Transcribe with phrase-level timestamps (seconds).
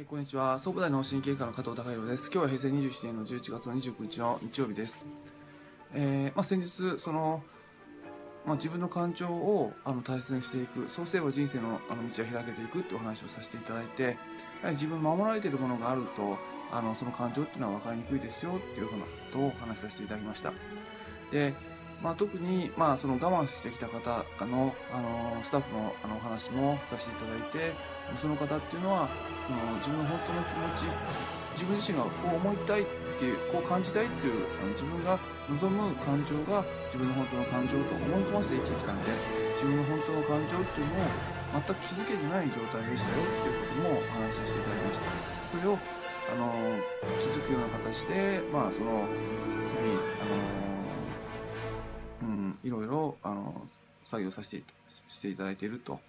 [0.00, 0.58] えーこんにちは。
[0.58, 2.30] 総武大脳神経科の加藤孝弘です。
[2.32, 5.04] 今日は平成27年の11月の29日の日曜日です、
[5.92, 7.42] えーまあ、先日その、
[8.46, 14.16] まあ、自分の感情をあの大切にしていくそうすれば人生のあの道が開けていくってお話をさせていただいてやは
[14.70, 16.38] り自分守られているものがあると
[16.72, 20.54] あのその感情っていうのは分かりにくいですよっていうふうなことをお話しさせていただきました。
[21.30, 21.52] で
[22.02, 27.74] まあ、特に、まあ、その我慢してきた方のあのスタッフのあのお話もさせていただいて
[28.18, 29.08] その方っていうのは
[29.46, 30.42] その自分の本当の
[30.74, 30.94] 気持ち
[31.52, 32.86] 自分自身がこう思いたいっ
[33.18, 35.18] ていうこう感じたいっていうあの自分が
[35.50, 39.12] 望む感情が自分の本当の感情と思い込ませて生きてきたんで
[39.58, 45.06] 自分の本当の感情っていうのを全く気づけてない状態でしたよっていうこともお話しさせていただきました
[45.50, 45.78] それを
[46.30, 46.54] あの
[47.18, 50.70] 気づくような形でまあその日々あの
[52.22, 53.66] うん、いろいろあの
[54.04, 54.62] 作業させて
[55.08, 56.00] していただいていると。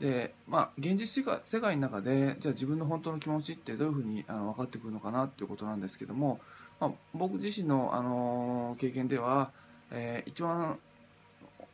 [0.00, 6.40] でまあ、現実世界世界の中でじゃあ自分の本当の気持ちってどういうふうにあの分かってくるのかなっていうことなんですけども、
[6.80, 9.52] まあ、僕自身の、あの経験では、
[9.92, 10.78] えー一番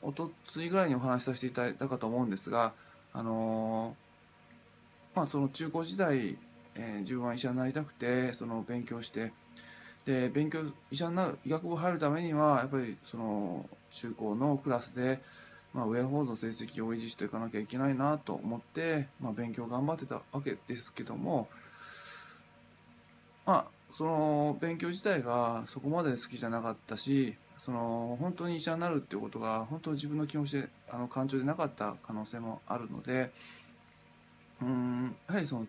[0.02, 2.72] おとついぐらいにお話しさせていただいたかと思うんですが、
[3.12, 3.96] あの
[5.14, 6.36] まあ、その中高時代、
[6.74, 9.32] えー自分は医者になりたくてその勉強して
[10.04, 10.60] で勉強
[10.91, 15.20] 医者になる医学部入るためにはやっぱりその中高のクラスで、
[15.72, 21.48] まあ、上の方の成績を維持していかなきゃいけないなと思って、まあ、勉強頑張ってたわけですけども
[23.46, 33.30] まあその勉強自体がそこまで好きじゃなかったしその本当に医者になるっていうことが本当に自分の気持ちであの感情でなかった可能性もあるので
[34.62, 35.66] うんやはりその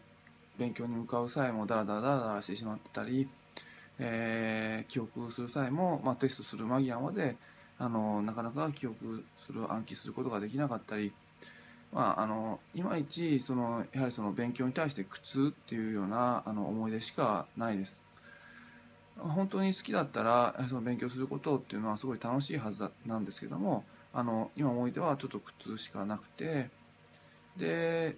[0.58, 3.28] 勉強に向かう際もダラダラダラダラしてしまってたり
[4.00, 7.36] えー記憶する際も、まあ、テストする間際まで
[7.82, 11.12] あのなかなか記憶する暗記することができなかったり、
[11.92, 18.00] まあ、あのいまいちそのやはりその勉強に対して苦痛っていうようなあの思い出しかないです。
[19.18, 23.84] 本当に好きだったらその勉強することっていうのはすごい楽しいはずなんですけども
[24.14, 26.70] あの今思い出はちょっと苦痛しかなくて
[27.58, 28.16] で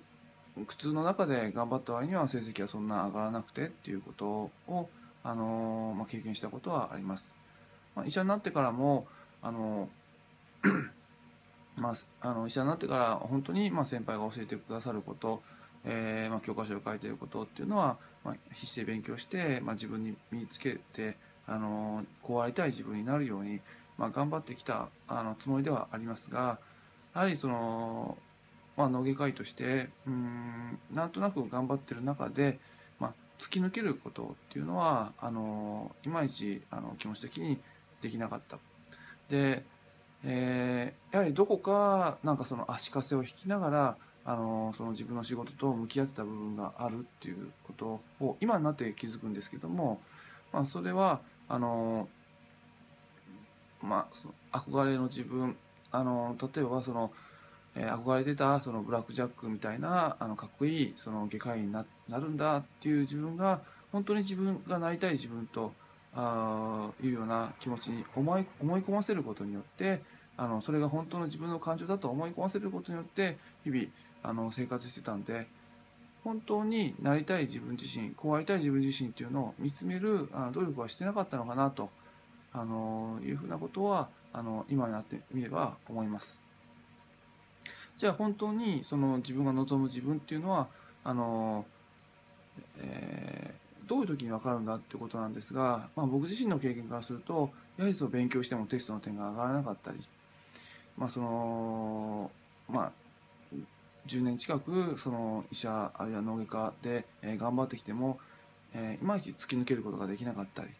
[0.67, 4.89] 苦痛の中で頑張った割には成績はそんな上がらなくてっていうことを
[5.25, 7.33] あのまあ、経験したことはあります。
[7.95, 9.07] まあ、医者になってからも
[9.43, 9.89] あの
[11.75, 15.41] まあ、あの医者になってから本当にまあ先輩が教えてくださること、
[15.85, 21.17] えーまあ、教科書を書いていることっていうのは、まあ、必死で勉強して、まあ、自分に身につけて
[21.47, 23.59] あのこうありたい自分になるように、
[23.97, 26.59] まあ、頑張ってきたあのつもりではありますが
[27.15, 28.17] やはりその、
[28.77, 32.59] まあ、脳外科医としてうんなんとなく頑張ってる中で、
[32.99, 37.59] まあ、突き抜けることっていうのはあのいまいちあの気持ち的に
[38.01, 38.57] できなかった。
[39.29, 39.63] で、
[40.23, 50.01] えーやはりどこかなんかその足かせを引きながらあのその自分の仕事と向き合ってた部分があるっていうことを今になって気づくんですけども、
[50.51, 52.07] まあ、それはあの、
[53.83, 55.55] まあ、その憧れの自分
[55.91, 57.11] あの例えばその、
[57.75, 65.73] えー憧れてたそのブラック・ジャックみたいなあのかっこいいその外科医にななるんだっていう自分が本当に自分がなりたい自分と
[66.15, 70.01] あいうような気持ちに思い思い込ませることによって
[70.37, 73.85] あのそれが本当の自分の感情だと思い込ませることによって日々
[74.23, 75.47] あの生活してたんで
[76.23, 81.89] 本当になりたい自分自身こうありたい自分自身っていうのを見つめるあ努力はしてなかったのかなと
[82.53, 86.41] あのいうふうなことはあの今になってみれば思います。
[87.97, 90.67] じゃあ本当にその自分が望む自分っていうのは
[91.03, 91.65] あの、
[92.79, 93.62] えー
[93.93, 99.99] どういう時に分かるんだってことなんですが、まあ、僕自身の経験からするとやはりその勉強してもテストの点が上がらなかったり、
[100.97, 102.31] まあその
[102.67, 102.91] まあ、
[104.07, 108.17] 10年近くその医者あるいは脳外科で、え頑張ってきても、
[108.73, 110.71] えいまいち突き抜けることができなかったりっ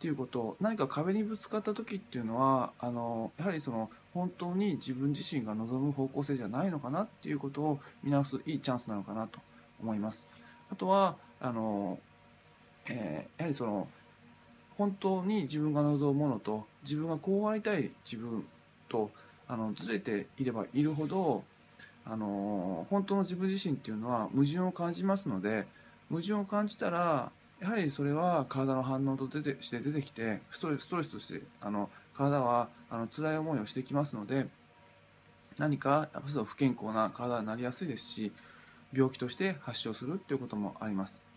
[0.00, 9.38] ていうこと何か壁にぶつかった時っていうのはあのやはりその本当に自分自身が望む方向性じゃないのかなっていうことを見直すいいチャンスなのかなと
[9.80, 10.26] 思います。
[10.72, 11.98] あとはあの、
[12.88, 13.88] えーやはりその
[14.78, 18.44] 本当に自分が望むものと自分がこうありたい自分
[18.88, 19.10] と
[19.46, 21.44] あのずれていればいるほど
[22.04, 25.66] あの本当の自分自身っていうのは矛盾を感じますので
[26.08, 27.30] 矛盾を感じたら
[27.60, 34.46] やはりそれは体の反応と出てして出てきてストレスストレスとしてあの体はあの辛い思いをしてきますので
[35.58, 38.32] 何かやっぱその不健康な体になりやすいですし
[38.92, 41.31] 病気として発症するっていうこともあります。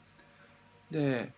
[0.91, 1.31] で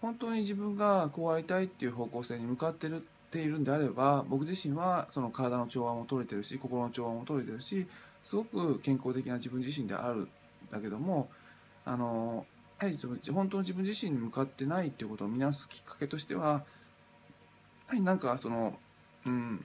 [0.00, 7.86] 本当に自分がこうありたいっていう方向性に向かってるっているんであれば僕自身はその体の調和も取れてるし心の調和も取れてるし
[8.22, 10.28] すごく健康的な自分自身であるん
[10.70, 11.28] だけども
[11.84, 12.46] あの
[12.80, 12.98] やはり
[13.32, 16.62] 本当の自分自身に向かってないっていうことを見直すきっかけとしてはやは
[17.94, 18.78] りなんかその
[19.24, 19.64] うん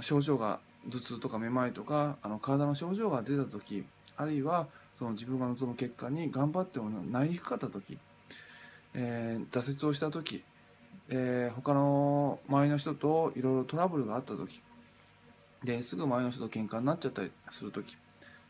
[0.00, 0.60] 症状が
[0.90, 3.84] 頭痛とかめまいとかあの体の症状が出た時
[4.16, 4.66] あるいは
[4.98, 7.98] その自分が望む結果に頑張ってもなりにくかった時、
[8.94, 10.42] えー、挫折をした時、
[11.08, 14.60] えー、他の周りの人といろいろトラブルがあった時
[15.64, 17.96] ですぐ周りの人と喧嘩になっちゃったりする時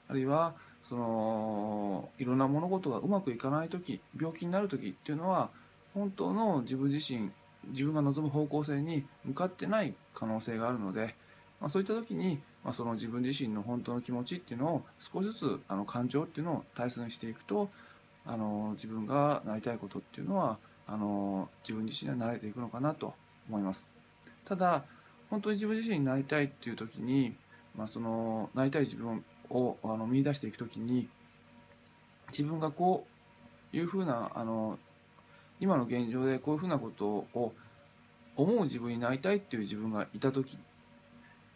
[0.08, 0.54] あるいは
[0.88, 5.50] そのいろんな物事がうまくいかない時病気になる時っていうのは
[5.94, 7.30] 本当の自分自身
[7.68, 11.14] 自分が望む方向性に向かってない可能性があるので、
[11.60, 17.70] まあ、そういった時に、まあ、その自分自身の本当の気持ちっていうのを少しずつあの感情っていうのを大切にしていくと
[18.26, 23.14] あの自分がなりたいことっていうのはあの自分自身には慣れていくのかなと
[23.48, 23.88] 思います。
[24.44, 24.84] ただ
[25.30, 27.34] 本当に自分自身になりたいっていう時に、
[27.76, 31.08] まあ、そのなりたい自分をあの見出していく時に
[32.30, 33.06] 自分がこ
[33.72, 34.78] ういうふうなあの
[35.60, 37.52] 今の現状でこういうふうなことを
[38.36, 40.58] 思う自分になりたいっていう自分がいた時、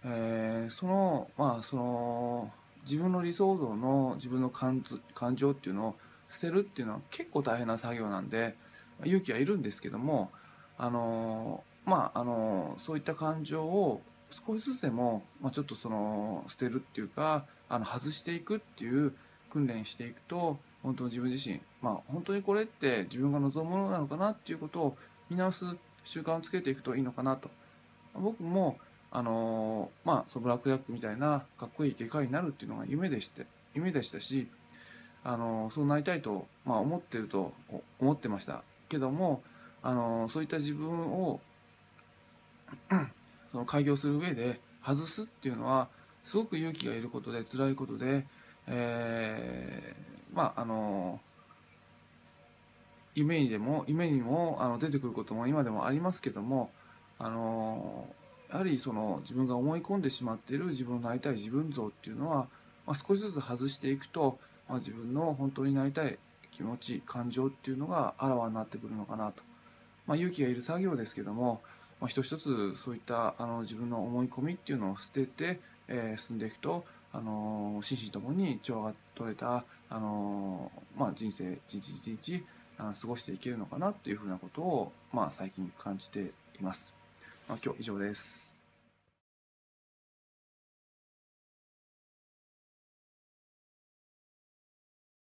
[0.05, 2.50] えー、そのまあその
[2.82, 4.82] 自分の理想像の自分の感
[5.14, 5.97] 感情っていうのを
[6.29, 8.56] 捨てるっていうのは結構大変な作業なんで
[9.05, 10.31] 勇気はいるんですけども
[10.79, 14.00] あのまああのそういった感情を
[14.31, 19.12] 少しずつでも、まあ、ちょっとその捨てるっていうかあの外していくっていう
[19.50, 24.96] 訓練していくと本当に自分自身まあ本当にこれって自分が望むものなのかなっていうことを
[25.29, 25.64] 見直す
[26.05, 27.50] 習慣をつけていくといいのかなと。
[28.14, 28.76] 僕も
[29.12, 34.48] あのまあそのブラックジャックみたいなかっこいい外科医になるっていうのが夢でして夢でしたし
[35.24, 37.52] あのそうなりたいと、まあ、思ってると
[38.00, 39.42] 思ってましたけども
[39.82, 41.40] あのそういった自分を
[43.52, 45.88] その開業する上で外すっていうのは
[46.24, 48.26] すごく勇気がいることで辛いことで、
[48.66, 51.20] えー、まああの
[53.14, 56.70] 夢にでも夢にもあの出てくることも今でもありますけども
[57.18, 58.06] あの
[58.50, 62.49] やはりその自分が思い込んでしまっている自分のなりたい自分像っていうのは、
[62.87, 64.38] まあ、少しずつ外していくと、
[64.69, 66.19] まあ、自分の本当になりたい
[66.50, 69.43] 気持ち感情っていうのがあらわになってくるのかなと、
[70.06, 71.61] まあ、勇気がいる作業ですけども、
[72.00, 82.44] まあ、一つ一つそういったあの自分の思い込みっていうのを捨てて、えー、進んでいくと、あの心身ともに調和が取れた、あのまあ、人生一日一日
[82.79, 87.00] 過ごしていけるのかなっていうふうなことを、まあ、最近感じています。
[87.50, 88.50] まあ、今日以上です。